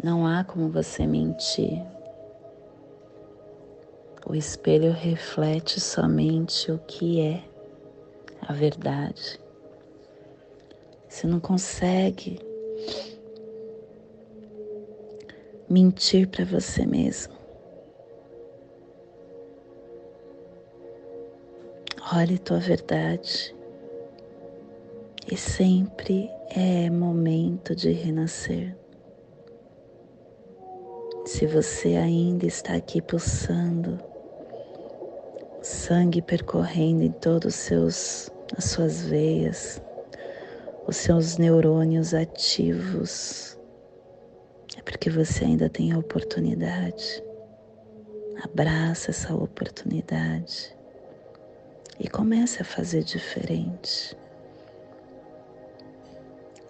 Não 0.00 0.24
há 0.24 0.44
como 0.44 0.68
você 0.68 1.04
mentir. 1.04 1.84
O 4.24 4.36
espelho 4.36 4.92
reflete 4.92 5.80
somente 5.80 6.70
o 6.70 6.78
que 6.78 7.20
é 7.20 7.42
a 8.40 8.52
verdade. 8.52 9.40
Você 11.08 11.26
não 11.26 11.40
consegue 11.40 12.38
mentir 15.68 16.28
para 16.28 16.44
você 16.44 16.86
mesmo. 16.86 17.34
Olhe 22.14 22.38
tua 22.38 22.60
verdade 22.60 23.58
E 25.30 25.36
sempre 25.36 26.28
é 26.50 26.90
momento 26.90 27.76
de 27.76 27.92
renascer. 27.92 28.76
Se 31.24 31.46
você 31.46 31.94
ainda 31.94 32.46
está 32.46 32.74
aqui 32.74 33.00
pulsando, 33.00 33.96
sangue 35.62 36.20
percorrendo 36.20 37.04
em 37.04 37.12
todos 37.12 37.54
os 37.54 37.60
seus 37.60 38.30
as 38.58 38.64
suas 38.64 39.02
veias, 39.02 39.80
os 40.88 40.96
seus 40.96 41.36
neurônios 41.38 42.12
ativos, 42.12 43.56
é 44.76 44.82
porque 44.82 45.08
você 45.08 45.44
ainda 45.44 45.68
tem 45.68 45.92
a 45.92 45.98
oportunidade. 45.98 47.22
Abraça 48.42 49.12
essa 49.12 49.32
oportunidade 49.32 50.76
e 52.00 52.08
comece 52.08 52.62
a 52.62 52.64
fazer 52.64 53.04
diferente. 53.04 54.16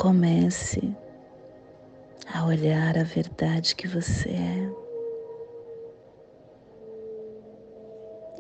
Comece 0.01 0.97
a 2.33 2.47
olhar 2.47 2.97
a 2.97 3.03
verdade 3.03 3.77
que 3.77 3.87
você 3.87 4.31
é 4.31 4.73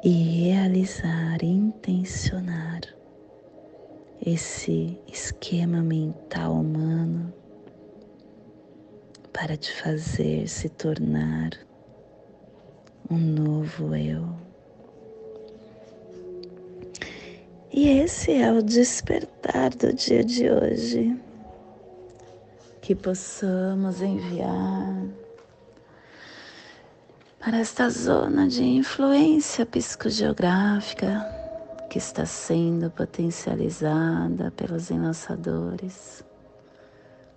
e 0.02 0.48
realizar, 0.48 1.44
intencionar 1.44 2.80
esse 4.24 4.98
esquema 5.06 5.82
mental 5.82 6.54
humano 6.54 7.30
para 9.30 9.54
te 9.54 9.70
fazer 9.82 10.48
se 10.48 10.70
tornar 10.70 11.50
um 13.10 13.18
novo 13.18 13.94
eu. 13.94 14.26
E 17.70 17.86
esse 17.86 18.32
é 18.32 18.50
o 18.50 18.62
despertar 18.62 19.68
do 19.74 19.92
dia 19.92 20.24
de 20.24 20.50
hoje. 20.50 21.20
Que 22.80 22.94
possamos 22.94 24.00
enviar 24.00 25.06
para 27.38 27.58
esta 27.58 27.88
zona 27.88 28.46
de 28.46 28.62
influência 28.62 29.64
psicogeográfica 29.64 31.26
que 31.88 31.98
está 31.98 32.26
sendo 32.26 32.90
potencializada 32.90 34.50
pelos 34.50 34.90
enlaçadores, 34.90 36.22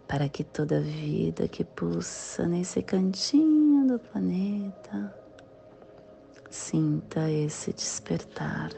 para 0.07 0.27
que 0.27 0.43
toda 0.43 0.81
vida 0.81 1.47
que 1.47 1.63
pulsa 1.63 2.47
nesse 2.47 2.81
cantinho 2.81 3.87
do 3.87 3.97
planeta 3.97 5.13
sinta 6.49 7.31
esse 7.31 7.73
despertar 7.73 8.69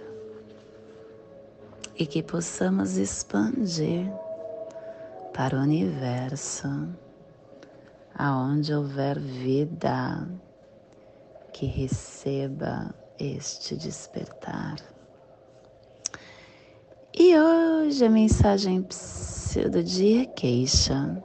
e 1.97 2.05
que 2.05 2.21
possamos 2.21 2.97
expandir 2.97 4.09
para 5.35 5.57
o 5.57 5.61
universo, 5.61 6.87
aonde 8.17 8.73
houver 8.73 9.19
vida 9.19 10.25
que 11.51 11.65
receba 11.65 12.95
este 13.19 13.75
despertar. 13.75 14.77
E 17.13 17.37
hoje 17.37 18.05
a 18.05 18.09
mensagem 18.09 18.87
do 19.69 19.83
dia 19.83 20.23
é 20.23 20.25
queixa. 20.25 21.21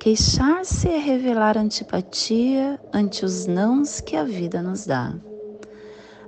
Queixar-se 0.00 0.88
é 0.88 0.98
revelar 0.98 1.56
antipatia 1.56 2.80
ante 2.92 3.24
os 3.24 3.46
nãos 3.46 4.00
que 4.00 4.16
a 4.16 4.24
vida 4.24 4.60
nos 4.60 4.84
dá. 4.84 5.14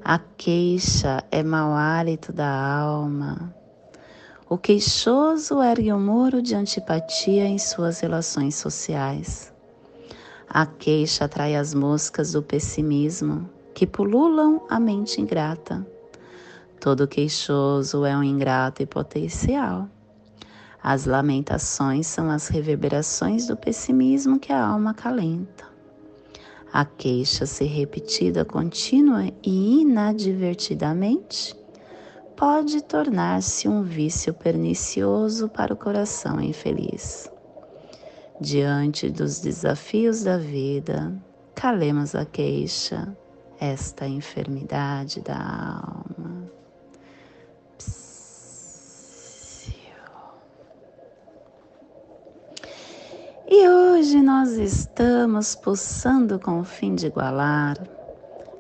A 0.05 0.19
queixa 0.19 1.25
é 1.31 1.43
mau 1.43 1.73
hálito 1.73 2.33
da 2.33 2.49
alma. 2.49 3.60
O 4.53 4.59
queixoso 4.59 5.63
ergue 5.63 5.93
um 5.93 6.01
muro 6.01 6.43
de 6.43 6.57
antipatia 6.57 7.45
em 7.45 7.57
suas 7.57 8.01
relações 8.01 8.57
sociais. 8.57 9.53
A 10.49 10.67
queixa 10.67 11.27
atrai 11.27 11.55
as 11.55 11.73
moscas 11.73 12.33
do 12.33 12.43
pessimismo 12.43 13.49
que 13.73 13.87
pululam 13.87 14.61
a 14.69 14.81
mente 14.81 15.21
ingrata. 15.21 15.87
Todo 16.81 17.07
queixoso 17.07 18.05
é 18.05 18.17
um 18.17 18.25
ingrato 18.25 18.83
e 18.83 18.87
potencial. 18.87 19.89
As 20.83 21.07
lamentações 21.07 22.09
são 22.09 22.29
as 22.29 22.49
reverberações 22.49 23.47
do 23.47 23.57
pessimismo 23.57 24.41
que 24.41 24.53
a 24.53 24.67
alma 24.67 24.93
calenta. 24.93 25.65
A 26.73 26.85
queixa, 26.85 27.47
se 27.47 27.63
repetida 27.67 28.45
contínua 28.45 29.33
e 29.45 29.83
inadvertidamente, 29.83 31.55
pode 32.41 32.81
tornar-se 32.81 33.69
um 33.69 33.83
vício 33.83 34.33
pernicioso 34.33 35.47
para 35.47 35.75
o 35.75 35.77
coração 35.77 36.41
infeliz. 36.41 37.31
Diante 38.41 39.11
dos 39.11 39.41
desafios 39.41 40.25
da 40.25 40.39
vida, 40.39 41.13
calemos 41.55 42.15
a 42.15 42.25
queixa, 42.25 43.15
esta 43.61 44.09
enfermidade 44.09 45.21
da 45.21 45.37
alma. 45.37 46.51
E 53.51 53.69
hoje 53.69 54.23
nós 54.23 54.53
estamos 54.53 55.55
pulsando 55.55 56.39
com 56.39 56.61
o 56.61 56.65
fim 56.65 56.95
de 56.95 57.09
igualar, 57.09 57.77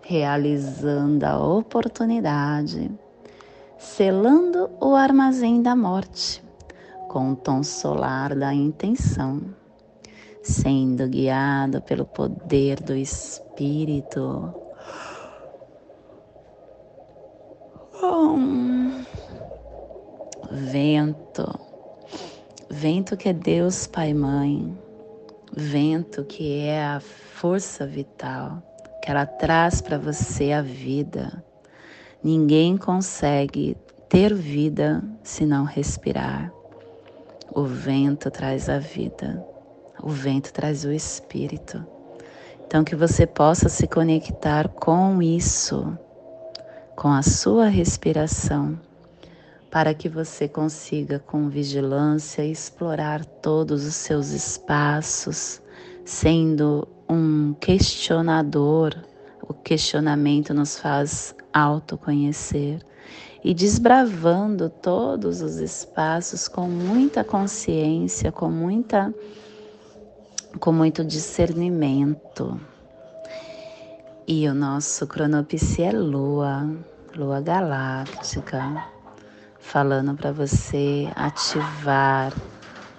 realizando 0.02 1.24
a 1.24 1.38
oportunidade 1.38 2.90
selando 3.80 4.70
o 4.78 4.94
armazém 4.94 5.62
da 5.62 5.74
morte 5.74 6.44
com 7.08 7.32
o 7.32 7.36
tom 7.36 7.62
solar 7.62 8.36
da 8.36 8.52
intenção, 8.52 9.40
sendo 10.42 11.08
guiado 11.08 11.80
pelo 11.80 12.04
poder 12.04 12.78
do 12.78 12.94
Espírito. 12.94 14.54
Um 18.02 19.02
vento, 20.50 21.58
vento 22.68 23.16
que 23.16 23.30
é 23.30 23.32
Deus 23.32 23.86
Pai 23.86 24.12
Mãe, 24.12 24.78
vento 25.56 26.22
que 26.24 26.60
é 26.60 26.84
a 26.84 27.00
força 27.00 27.86
vital, 27.86 28.62
que 29.02 29.10
ela 29.10 29.24
traz 29.24 29.80
para 29.80 29.96
você 29.96 30.52
a 30.52 30.60
vida 30.60 31.42
Ninguém 32.22 32.76
consegue 32.76 33.74
ter 34.06 34.34
vida 34.34 35.02
se 35.22 35.46
não 35.46 35.64
respirar. 35.64 36.52
O 37.50 37.64
vento 37.64 38.30
traz 38.30 38.68
a 38.68 38.78
vida, 38.78 39.42
o 40.02 40.10
vento 40.10 40.52
traz 40.52 40.84
o 40.84 40.92
espírito. 40.92 41.82
Então, 42.66 42.84
que 42.84 42.94
você 42.94 43.26
possa 43.26 43.70
se 43.70 43.88
conectar 43.88 44.68
com 44.68 45.22
isso, 45.22 45.96
com 46.94 47.08
a 47.08 47.22
sua 47.22 47.68
respiração, 47.68 48.78
para 49.70 49.94
que 49.94 50.08
você 50.08 50.46
consiga, 50.46 51.18
com 51.18 51.48
vigilância, 51.48 52.44
explorar 52.44 53.24
todos 53.24 53.86
os 53.86 53.94
seus 53.94 54.28
espaços, 54.28 55.62
sendo 56.04 56.86
um 57.08 57.54
questionador. 57.54 58.94
O 59.42 59.54
questionamento 59.54 60.52
nos 60.52 60.78
faz 60.78 61.34
autoconhecer 61.52 62.80
e 63.42 63.54
desbravando 63.54 64.68
todos 64.68 65.40
os 65.40 65.56
espaços 65.56 66.46
com 66.46 66.68
muita 66.68 67.24
consciência, 67.24 68.30
com 68.30 68.50
muita 68.50 69.12
com 70.58 70.72
muito 70.72 71.04
discernimento. 71.04 72.60
E 74.26 74.48
o 74.48 74.54
nosso 74.54 75.06
cronopsi 75.06 75.82
é 75.82 75.92
lua, 75.92 76.68
lua 77.16 77.40
galáctica, 77.40 78.84
falando 79.58 80.14
para 80.14 80.32
você 80.32 81.10
ativar 81.14 82.32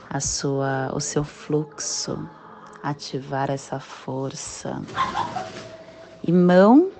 a 0.09 0.19
sua 0.19 0.91
o 0.93 0.99
seu 0.99 1.23
fluxo, 1.23 2.27
ativar 2.81 3.49
essa 3.49 3.79
força. 3.79 4.81
E 6.23 6.31
mão 6.31 6.90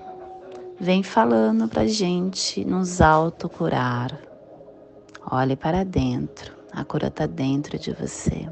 vem 0.82 1.00
falando 1.00 1.68
para 1.68 1.86
gente 1.86 2.64
nos 2.64 3.00
autocurar. 3.00 4.18
Olhe 5.30 5.54
para 5.54 5.84
dentro, 5.84 6.52
a 6.72 6.84
cura 6.84 7.06
está 7.06 7.24
dentro 7.24 7.78
de 7.78 7.92
você. 7.92 8.48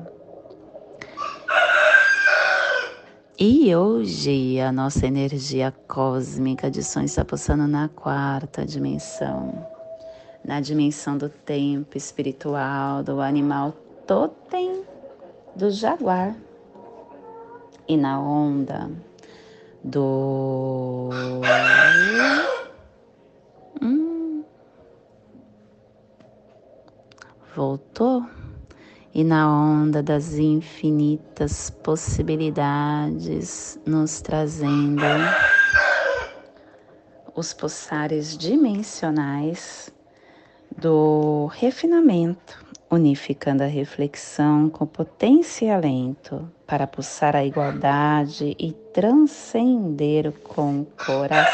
E 3.36 3.74
hoje 3.74 4.60
a 4.60 4.70
nossa 4.70 5.08
energia 5.08 5.74
cósmica 5.88 6.70
de 6.70 6.84
som 6.84 7.00
está 7.00 7.24
passando 7.24 7.66
na 7.66 7.88
quarta 7.88 8.64
dimensão, 8.64 9.66
na 10.44 10.60
dimensão 10.60 11.18
do 11.18 11.28
tempo 11.28 11.98
espiritual, 11.98 13.02
do 13.02 13.20
animal 13.20 13.74
totem 14.06 14.84
do 15.56 15.68
jaguar 15.68 16.36
e 17.88 17.96
na 17.96 18.20
onda 18.20 18.88
do. 19.84 21.10
Hum. 23.82 24.42
Voltou? 27.54 28.24
e 29.14 29.24
na 29.24 29.50
onda 29.50 30.02
das 30.02 30.34
infinitas 30.34 31.70
possibilidades, 31.70 33.78
nos 33.84 34.20
trazendo 34.20 35.02
os 37.34 37.52
pulsares 37.52 38.36
dimensionais 38.36 39.92
do 40.76 41.46
refinamento, 41.46 42.64
unificando 42.90 43.62
a 43.62 43.66
reflexão 43.66 44.68
com 44.68 44.84
potência 44.84 45.66
e 45.66 45.70
alento 45.70 46.50
para 46.66 46.86
pulsar 46.86 47.36
a 47.36 47.44
igualdade 47.44 48.56
e 48.58 48.72
transcender 48.92 50.32
com 50.42 50.80
o 50.80 50.86
coração. 51.04 51.50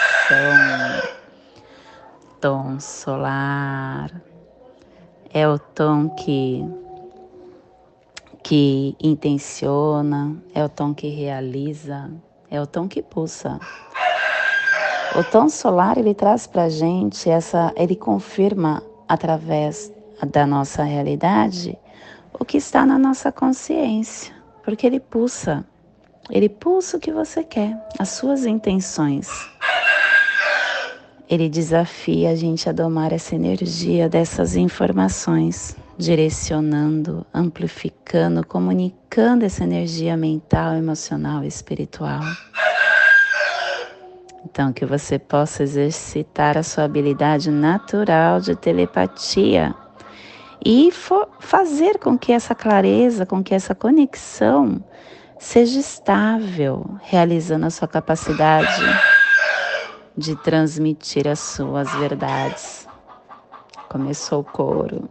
Tom 2.40 2.80
solar 2.80 4.22
é 5.32 5.46
o 5.46 5.58
tom 5.58 6.08
que 6.08 6.64
que 8.42 8.96
intenciona, 9.00 10.36
é 10.54 10.64
o 10.64 10.68
tom 10.68 10.94
que 10.94 11.08
realiza, 11.08 12.08
é 12.48 12.60
o 12.60 12.66
tom 12.66 12.86
que 12.86 13.02
pulsa. 13.02 13.58
O 15.18 15.24
tom 15.24 15.48
solar 15.48 15.98
ele 15.98 16.14
traz 16.14 16.46
para 16.46 16.68
gente 16.68 17.28
essa, 17.28 17.72
ele 17.76 17.96
confirma 17.96 18.84
através 19.08 19.92
da 20.24 20.46
nossa 20.46 20.82
realidade 20.82 21.78
o 22.38 22.44
que 22.44 22.58
está 22.58 22.84
na 22.84 22.98
nossa 22.98 23.32
consciência, 23.32 24.34
porque 24.62 24.86
ele 24.86 25.00
pulsa, 25.00 25.64
ele 26.30 26.48
pulsa 26.48 26.96
o 26.96 27.00
que 27.00 27.12
você 27.12 27.42
quer, 27.42 27.76
as 27.98 28.10
suas 28.10 28.44
intenções. 28.44 29.28
Ele 31.28 31.48
desafia 31.48 32.30
a 32.30 32.34
gente 32.36 32.68
a 32.68 32.72
domar 32.72 33.12
essa 33.12 33.34
energia 33.34 34.08
dessas 34.08 34.54
informações 34.54 35.76
direcionando, 35.98 37.26
amplificando, 37.32 38.46
comunicando 38.46 39.44
essa 39.44 39.64
energia 39.64 40.16
mental, 40.16 40.74
emocional 40.74 41.42
e 41.42 41.48
espiritual. 41.48 42.20
Então, 44.44 44.72
que 44.72 44.86
você 44.86 45.18
possa 45.18 45.64
exercitar 45.64 46.56
a 46.56 46.62
sua 46.62 46.84
habilidade 46.84 47.50
natural 47.50 48.40
de 48.40 48.54
telepatia 48.54 49.74
e 50.68 50.90
fazer 51.38 51.96
com 52.00 52.18
que 52.18 52.32
essa 52.32 52.52
clareza, 52.52 53.24
com 53.24 53.40
que 53.40 53.54
essa 53.54 53.72
conexão 53.72 54.82
seja 55.38 55.78
estável, 55.78 56.98
realizando 57.02 57.66
a 57.66 57.70
sua 57.70 57.86
capacidade 57.86 58.82
de 60.16 60.34
transmitir 60.34 61.28
as 61.28 61.38
suas 61.38 61.88
verdades. 61.94 62.88
Começou 63.88 64.40
o 64.40 64.44
coro. 64.44 65.08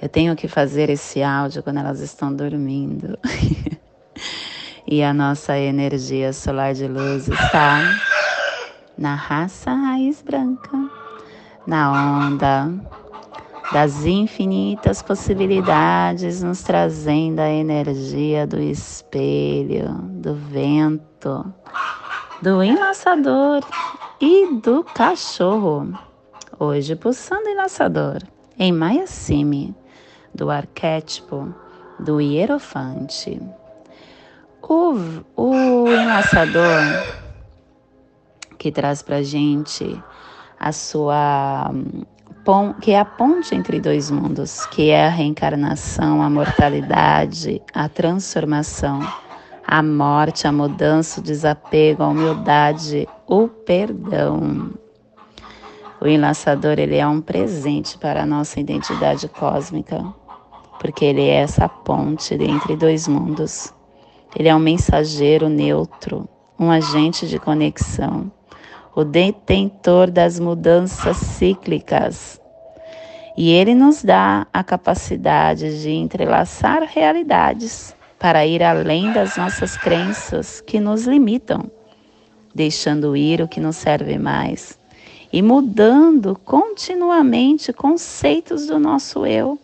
Eu 0.00 0.08
tenho 0.08 0.34
que 0.34 0.48
fazer 0.48 0.88
esse 0.88 1.22
áudio 1.22 1.62
quando 1.62 1.80
elas 1.80 2.00
estão 2.00 2.34
dormindo. 2.34 3.18
e 4.88 5.02
a 5.02 5.12
nossa 5.12 5.58
energia 5.58 6.32
solar 6.32 6.72
de 6.72 6.88
luz 6.88 7.28
está 7.28 7.82
na 8.96 9.14
raça 9.14 9.74
raiz 9.74 10.22
branca, 10.22 10.70
na 11.66 11.92
onda 11.92 13.03
das 13.74 14.06
infinitas 14.06 15.02
possibilidades, 15.02 16.44
nos 16.44 16.62
trazendo 16.62 17.40
a 17.40 17.50
energia 17.50 18.46
do 18.46 18.60
espelho, 18.60 19.88
do 19.94 20.32
vento, 20.32 21.52
do 22.40 22.62
enlaçador 22.62 23.64
e 24.20 24.60
do 24.62 24.84
cachorro. 24.84 25.92
Hoje 26.56 26.94
pulsando 26.94 27.48
enlaçador 27.48 28.18
em 28.56 28.70
Mayasimi 28.70 29.74
do 30.32 30.52
arquétipo 30.52 31.52
do 31.98 32.20
hierofante. 32.20 33.42
O, 34.62 34.94
o 35.34 35.88
enlaçador 35.88 36.80
que 38.56 38.70
traz 38.70 39.02
para 39.02 39.20
gente 39.20 40.00
a 40.60 40.70
sua 40.70 41.72
que 42.80 42.92
é 42.92 42.98
a 42.98 43.04
ponte 43.04 43.54
entre 43.54 43.80
dois 43.80 44.10
mundos, 44.10 44.66
que 44.66 44.90
é 44.90 45.06
a 45.06 45.10
reencarnação, 45.10 46.22
a 46.22 46.28
mortalidade, 46.28 47.62
a 47.72 47.88
transformação, 47.88 49.00
a 49.66 49.82
morte, 49.82 50.46
a 50.46 50.52
mudança, 50.52 51.20
o 51.20 51.22
desapego, 51.22 52.02
a 52.02 52.08
humildade, 52.08 53.08
o 53.26 53.48
perdão. 53.48 54.70
O 56.00 56.06
enlaçador 56.06 56.78
ele 56.78 56.96
é 56.96 57.06
um 57.06 57.20
presente 57.20 57.96
para 57.96 58.22
a 58.22 58.26
nossa 58.26 58.60
identidade 58.60 59.26
cósmica 59.28 60.04
porque 60.84 61.06
ele 61.06 61.22
é 61.22 61.36
essa 61.36 61.66
ponte 61.66 62.34
entre 62.34 62.76
dois 62.76 63.08
mundos. 63.08 63.72
Ele 64.36 64.48
é 64.48 64.54
um 64.54 64.58
mensageiro 64.58 65.48
neutro, 65.48 66.28
um 66.58 66.70
agente 66.70 67.26
de 67.26 67.38
conexão, 67.38 68.30
o 68.94 69.04
detentor 69.04 70.10
das 70.10 70.38
mudanças 70.38 71.16
cíclicas. 71.16 72.40
E 73.36 73.50
ele 73.50 73.74
nos 73.74 74.02
dá 74.02 74.46
a 74.52 74.62
capacidade 74.62 75.82
de 75.82 75.90
entrelaçar 75.90 76.82
realidades 76.82 77.94
para 78.18 78.46
ir 78.46 78.62
além 78.62 79.12
das 79.12 79.36
nossas 79.36 79.76
crenças 79.76 80.60
que 80.60 80.78
nos 80.78 81.04
limitam, 81.04 81.70
deixando 82.54 83.16
ir 83.16 83.42
o 83.42 83.48
que 83.48 83.60
não 83.60 83.72
serve 83.72 84.16
mais 84.18 84.78
e 85.34 85.42
mudando 85.42 86.38
continuamente 86.44 87.72
conceitos 87.72 88.68
do 88.68 88.78
nosso 88.78 89.26
eu 89.26 89.58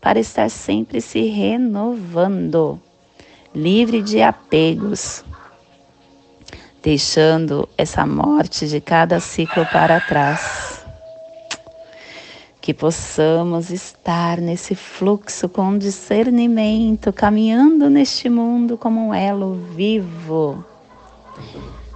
para 0.00 0.20
estar 0.20 0.48
sempre 0.48 1.00
se 1.00 1.22
renovando, 1.22 2.80
livre 3.52 4.02
de 4.02 4.22
apegos, 4.22 5.24
deixando 6.86 7.68
essa 7.76 8.06
morte 8.06 8.68
de 8.68 8.80
cada 8.80 9.18
ciclo 9.18 9.66
para 9.72 10.00
trás. 10.00 10.86
Que 12.60 12.72
possamos 12.72 13.70
estar 13.70 14.40
nesse 14.40 14.76
fluxo 14.76 15.48
com 15.48 15.76
discernimento, 15.76 17.12
caminhando 17.12 17.90
neste 17.90 18.28
mundo 18.28 18.78
como 18.78 19.08
um 19.08 19.12
elo 19.12 19.54
vivo. 19.74 20.64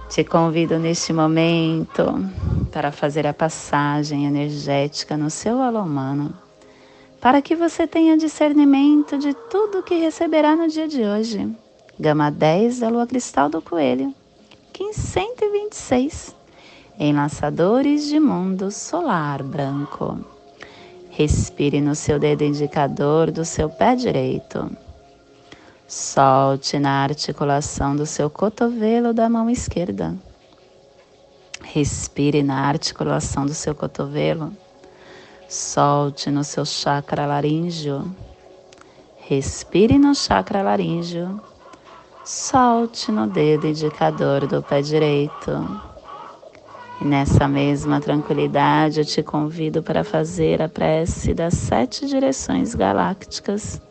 Te 0.09 0.25
convido 0.25 0.77
neste 0.77 1.13
momento 1.13 2.29
para 2.69 2.91
fazer 2.91 3.25
a 3.25 3.33
passagem 3.33 4.25
energética 4.25 5.15
no 5.15 5.29
seu 5.29 5.61
alô 5.61 5.83
humano 5.83 6.35
para 7.21 7.41
que 7.41 7.55
você 7.55 7.85
tenha 7.85 8.17
discernimento 8.17 9.17
de 9.17 9.33
tudo 9.49 9.83
que 9.83 9.95
receberá 9.95 10.53
no 10.55 10.67
dia 10.67 10.87
de 10.87 11.03
hoje. 11.03 11.47
Gama 11.97 12.31
10 12.31 12.79
da 12.79 12.89
Lua 12.89 13.05
Cristal 13.05 13.47
do 13.47 13.61
Coelho, 13.61 14.11
Kim 14.73 14.93
126, 14.93 16.35
Enlaçadores 16.99 18.07
de 18.07 18.19
Mundo 18.19 18.71
Solar 18.71 19.43
Branco. 19.43 20.19
Respire 21.09 21.81
no 21.81 21.93
seu 21.93 22.17
dedo 22.17 22.43
indicador 22.43 23.31
do 23.31 23.43
seu 23.43 23.69
pé 23.69 23.95
direito. 23.95 24.69
Solte 25.87 26.79
na 26.79 27.03
articulação 27.03 27.95
do 27.95 28.05
seu 28.05 28.29
cotovelo 28.29 29.13
da 29.13 29.29
mão 29.29 29.49
esquerda. 29.49 30.15
Respire 31.61 32.41
na 32.41 32.67
articulação 32.67 33.45
do 33.45 33.53
seu 33.53 33.75
cotovelo 33.75 34.51
Solte 35.51 36.31
no 36.31 36.45
seu 36.45 36.63
chakra 36.63 37.25
laríngeo. 37.25 38.09
Respire 39.17 39.97
no 39.97 40.15
chakra 40.15 40.61
laríngeo. 40.61 41.41
Solte 42.23 43.11
no 43.11 43.25
dedo 43.25 43.67
indicador 43.67 44.45
do 44.45 44.61
pé 44.61 44.81
direito. 44.81 45.81
E 46.99 47.05
nessa 47.05 47.47
mesma 47.47 47.99
tranquilidade 47.99 48.99
eu 48.99 49.05
te 49.05 49.23
convido 49.23 49.81
para 49.81 50.03
fazer 50.03 50.61
a 50.61 50.69
prece 50.69 51.33
das 51.33 51.55
sete 51.55 52.05
direções 52.05 52.75
galácticas. 52.75 53.81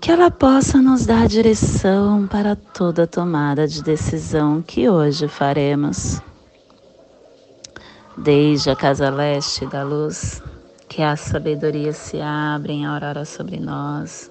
Que 0.00 0.10
ela 0.10 0.30
possa 0.30 0.80
nos 0.80 1.04
dar 1.04 1.28
direção 1.28 2.26
para 2.26 2.56
toda 2.56 3.06
tomada 3.06 3.68
de 3.68 3.82
decisão 3.82 4.62
que 4.62 4.88
hoje 4.88 5.28
faremos 5.28 6.22
desde 8.16 8.70
a 8.70 8.76
casa 8.76 9.10
leste 9.10 9.66
da 9.66 9.82
luz, 9.82 10.42
que 10.88 11.02
a 11.02 11.14
sabedoria 11.14 11.92
se 11.92 12.20
abre 12.20 12.72
em 12.72 12.86
aurora 12.86 13.24
sobre 13.24 13.60
nós, 13.60 14.30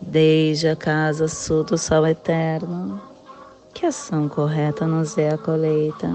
Desde 0.00 0.68
a 0.68 0.76
casa 0.76 1.28
sul 1.28 1.64
do 1.64 1.76
sol 1.76 2.06
eterno, 2.06 3.00
que 3.74 3.84
ação 3.84 4.28
correta 4.28 4.86
nos 4.86 5.18
é 5.18 5.30
a 5.30 5.38
colheita, 5.38 6.08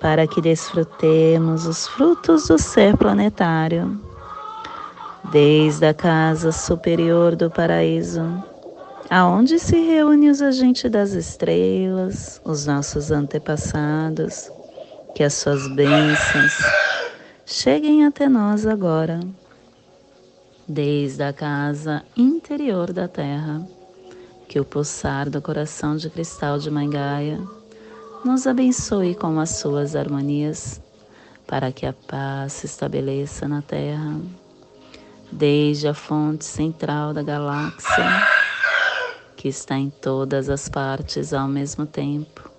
para 0.00 0.26
que 0.26 0.40
desfrutemos 0.40 1.66
os 1.66 1.86
frutos 1.88 2.48
do 2.48 2.58
ser 2.58 2.96
planetário. 2.96 3.98
Desde 5.30 5.86
a 5.86 5.94
casa 5.94 6.52
superior 6.52 7.34
do 7.34 7.50
paraíso, 7.50 8.22
aonde 9.08 9.58
se 9.58 9.78
reúnem 9.78 10.30
os 10.30 10.42
agentes 10.42 10.90
das 10.90 11.12
estrelas, 11.12 12.40
os 12.44 12.66
nossos 12.66 13.10
antepassados, 13.10 14.50
que 15.14 15.22
as 15.22 15.34
suas 15.34 15.66
bênçãos 15.74 16.52
cheguem 17.46 18.04
até 18.04 18.28
nós 18.28 18.66
agora, 18.66 19.20
desde 20.66 21.22
a 21.22 21.32
casa 21.32 22.02
interior 22.16 22.92
da 22.92 23.06
Terra, 23.06 23.66
que 24.48 24.58
o 24.58 24.64
pulsar 24.64 25.28
do 25.28 25.40
coração 25.40 25.96
de 25.96 26.08
cristal 26.08 26.58
de 26.58 26.70
Mangaia 26.70 27.40
nos 28.24 28.46
abençoe 28.46 29.14
com 29.14 29.38
as 29.38 29.50
suas 29.50 29.94
harmonias, 29.94 30.80
para 31.46 31.70
que 31.70 31.84
a 31.84 31.92
paz 31.92 32.54
se 32.54 32.66
estabeleça 32.66 33.46
na 33.46 33.60
Terra, 33.60 34.18
desde 35.30 35.88
a 35.88 35.94
fonte 35.94 36.44
central 36.44 37.12
da 37.12 37.22
galáxia, 37.22 38.04
que 39.36 39.48
está 39.48 39.76
em 39.76 39.90
todas 39.90 40.48
as 40.48 40.68
partes 40.68 41.34
ao 41.34 41.46
mesmo 41.46 41.84
tempo, 41.84 42.50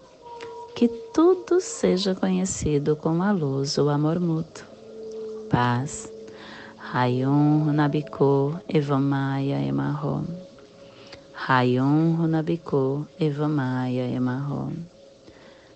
que 0.76 0.88
tudo 1.14 1.60
seja 1.60 2.14
conhecido 2.14 2.96
como 2.96 3.24
a 3.24 3.32
luz 3.32 3.78
ou 3.78 3.90
amor 3.90 4.20
mútuo 4.20 4.76
paz. 5.50 6.15
Rayon 6.94 7.66
Runabiko 7.66 8.62
Evamaya 8.70 9.60
Emarro. 9.60 10.24
Rayon 11.34 12.16
Runabiko 12.16 13.08
Evamaya 13.20 14.08
Emarro. 14.08 14.72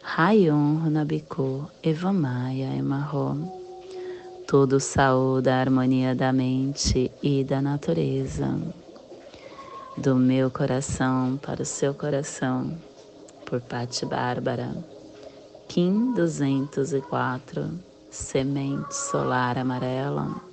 Rayon 0.03 0.79
Runabiko 0.83 1.67
Evamaya 1.81 2.77
Emarro. 2.77 3.35
Tudo 4.47 4.79
saúde 4.79 5.49
a 5.49 5.59
harmonia 5.59 6.13
da 6.13 6.31
mente 6.31 7.11
e 7.23 7.43
da 7.43 7.59
natureza. 7.59 8.55
Do 9.97 10.15
meu 10.15 10.51
coração 10.51 11.39
para 11.41 11.63
o 11.63 11.65
seu 11.65 11.93
coração, 11.95 12.77
por 13.47 13.59
Pati 13.61 14.05
Bárbara. 14.05 14.77
Kim 15.67 16.13
204 16.13 17.67
semente 18.11 18.95
solar 18.95 19.57
amarela. 19.57 20.48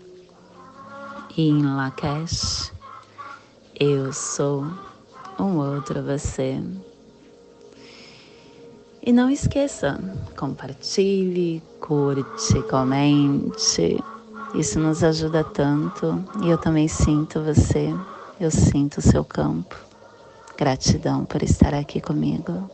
E 1.37 1.51
em 1.51 1.63
Lakesh, 1.63 2.73
eu 3.79 4.11
sou 4.11 4.67
um 5.39 5.59
outro 5.59 6.03
você. 6.03 6.59
E 9.03 9.13
não 9.13 9.29
esqueça, 9.29 10.01
compartilhe, 10.35 11.63
curte, 11.79 12.63
comente. 12.71 14.03
Isso 14.55 14.81
nos 14.81 15.05
ajuda 15.05 15.45
tanto 15.45 16.25
e 16.43 16.49
eu 16.49 16.57
também 16.57 16.89
sinto 16.89 17.43
você, 17.43 17.95
eu 18.41 18.51
sinto 18.51 18.97
o 18.97 19.03
seu 19.03 19.23
campo. 19.23 19.77
Gratidão 20.57 21.27
por 21.27 21.43
estar 21.43 21.75
aqui 21.75 22.01
comigo. 22.01 22.71